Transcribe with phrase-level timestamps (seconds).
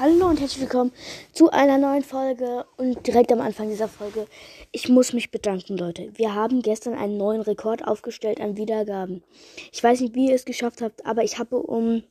[0.00, 0.92] Hallo und herzlich willkommen
[1.32, 4.28] zu einer neuen Folge und direkt am Anfang dieser Folge.
[4.70, 6.12] Ich muss mich bedanken, Leute.
[6.14, 9.24] Wir haben gestern einen neuen Rekord aufgestellt an Wiedergaben.
[9.72, 12.04] Ich weiß nicht, wie ihr es geschafft habt, aber ich habe um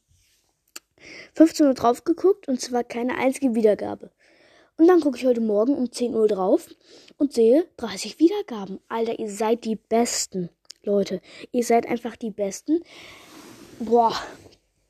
[1.35, 4.11] 15 Uhr drauf geguckt und zwar keine einzige Wiedergabe.
[4.75, 6.67] Und dann gucke ich heute Morgen um 10 Uhr drauf
[7.15, 8.81] und sehe 30 Wiedergaben.
[8.89, 10.49] Alter, ihr seid die Besten,
[10.83, 11.21] Leute.
[11.53, 12.81] Ihr seid einfach die Besten.
[13.79, 14.13] Boah,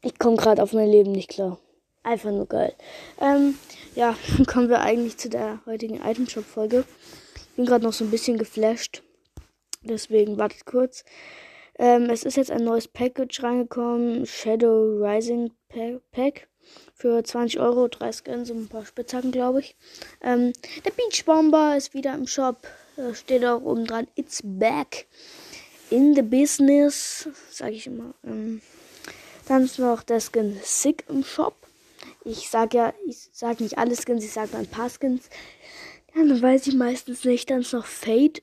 [0.02, 1.60] ich komme gerade auf mein Leben nicht klar.
[2.08, 2.74] Einfach nur geil.
[3.20, 3.58] Ähm,
[3.94, 4.16] ja,
[4.48, 6.86] kommen wir eigentlich zu der heutigen Item Shop Folge.
[7.58, 9.04] Bin gerade noch so ein bisschen geflasht.
[9.84, 11.04] Deswegen wartet kurz.
[11.78, 14.26] Ähm, es ist jetzt ein neues Package reingekommen.
[14.26, 15.52] Shadow Rising
[16.12, 16.48] Pack.
[16.94, 19.76] Für 20 Euro, drei Scans und ein paar Spitzhacken, glaube ich.
[20.22, 20.54] Ähm,
[20.86, 22.66] der Beach Bomber ist wieder im Shop.
[22.96, 25.08] Da steht auch oben dran, it's back
[25.90, 28.14] in the business, sage ich immer.
[28.26, 28.62] Ähm,
[29.50, 31.67] dann ist noch der Skin Sick im Shop.
[32.28, 35.30] Ich sage ja, ich sage nicht alle Skins, ich sage ein paar Skins.
[36.14, 37.50] Ja, dann weiß ich meistens nicht.
[37.50, 38.42] Dann ist noch Fade.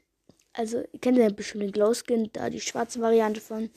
[0.55, 3.70] Also, ihr kennt ja bestimmt den Glow Skin, da die schwarze Variante von.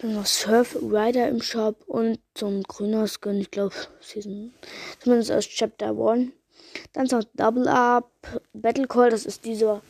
[0.00, 4.52] Dann noch Surf Rider im Shop und so ein grüner Skin, ich glaube, Season,
[5.00, 6.32] zumindest aus Chapter 1.
[6.92, 8.10] Dann ist noch Double Up,
[8.52, 9.80] Battle Call, das ist dieser,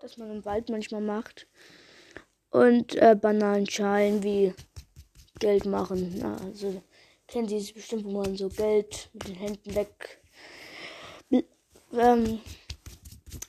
[0.00, 1.46] das man im Wald manchmal macht.
[2.50, 4.52] Und äh, Bananenschalen wie
[5.38, 6.22] Geld machen.
[6.44, 6.82] Also
[7.32, 10.20] kennen Sie es bestimmt, wo man so Geld mit den Händen weg.
[11.94, 12.40] Ähm,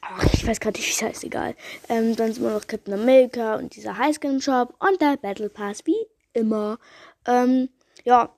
[0.02, 1.56] ach, ich weiß gerade nicht, wie es heißt, egal.
[1.90, 5.86] Ähm, dann sind wir noch Captain America und dieser Highskin Shop und der Battle Pass,
[5.86, 6.78] wie immer.
[7.26, 7.70] Ähm,
[8.04, 8.36] ja,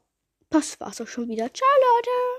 [0.49, 1.52] das war's auch schon wieder.
[1.53, 2.34] Ciao, Leute!